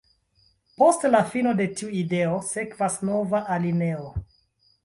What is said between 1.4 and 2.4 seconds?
de tiu ideo,